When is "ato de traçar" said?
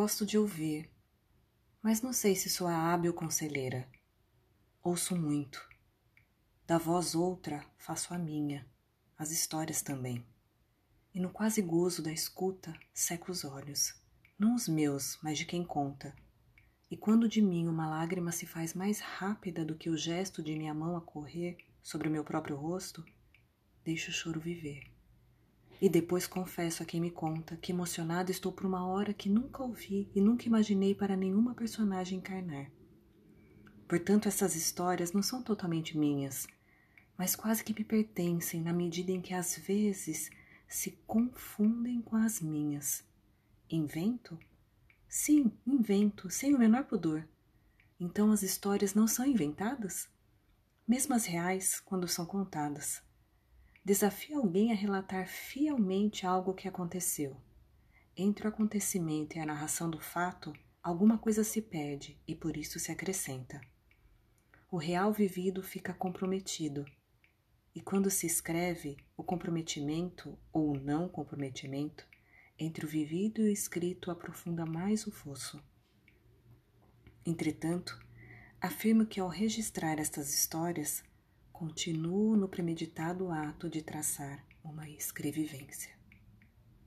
83.32-84.44